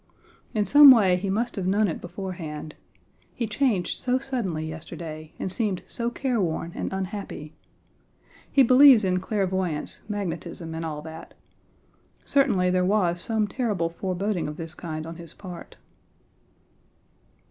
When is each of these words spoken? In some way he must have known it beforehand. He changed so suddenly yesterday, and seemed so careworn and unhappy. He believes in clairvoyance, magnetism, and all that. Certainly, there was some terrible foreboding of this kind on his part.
In 0.55 0.65
some 0.65 0.89
way 0.89 1.15
he 1.15 1.29
must 1.29 1.55
have 1.57 1.67
known 1.67 1.87
it 1.87 2.01
beforehand. 2.01 2.73
He 3.35 3.45
changed 3.45 3.99
so 3.99 4.17
suddenly 4.17 4.67
yesterday, 4.67 5.31
and 5.37 5.51
seemed 5.51 5.83
so 5.85 6.09
careworn 6.09 6.71
and 6.73 6.91
unhappy. 6.91 7.53
He 8.51 8.63
believes 8.63 9.03
in 9.05 9.19
clairvoyance, 9.19 10.01
magnetism, 10.09 10.73
and 10.73 10.83
all 10.83 11.03
that. 11.03 11.35
Certainly, 12.25 12.71
there 12.71 12.83
was 12.83 13.21
some 13.21 13.47
terrible 13.47 13.89
foreboding 13.89 14.47
of 14.47 14.57
this 14.57 14.73
kind 14.73 15.05
on 15.05 15.17
his 15.17 15.35
part. 15.35 15.77